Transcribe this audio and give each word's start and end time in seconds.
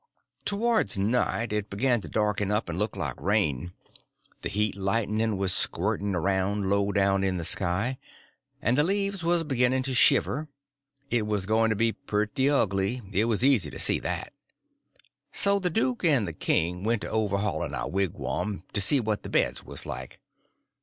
Towards 0.45 0.97
night 0.97 1.53
it 1.53 1.69
begun 1.69 2.01
to 2.01 2.07
darken 2.07 2.49
up 2.49 2.69
and 2.69 2.79
look 2.79 2.95
like 2.95 3.21
rain; 3.21 3.71
the 4.41 4.49
heat 4.49 4.75
lightning 4.75 5.37
was 5.37 5.53
squirting 5.53 6.15
around 6.15 6.71
low 6.71 6.91
down 6.91 7.23
in 7.23 7.37
the 7.37 7.45
sky, 7.45 7.99
and 8.63 8.75
the 8.75 8.83
leaves 8.83 9.23
was 9.23 9.43
beginning 9.43 9.83
to 9.83 9.93
shiver—it 9.93 11.27
was 11.27 11.45
going 11.45 11.69
to 11.69 11.75
be 11.75 11.91
pretty 11.91 12.49
ugly, 12.49 13.03
it 13.11 13.25
was 13.25 13.45
easy 13.45 13.69
to 13.69 13.77
see 13.77 13.99
that. 13.99 14.33
So 15.31 15.59
the 15.59 15.69
duke 15.69 16.03
and 16.03 16.27
the 16.27 16.33
king 16.33 16.83
went 16.83 17.03
to 17.03 17.09
overhauling 17.11 17.75
our 17.75 17.87
wigwam, 17.87 18.63
to 18.73 18.81
see 18.81 18.99
what 18.99 19.21
the 19.21 19.29
beds 19.29 19.63
was 19.63 19.85
like. 19.85 20.19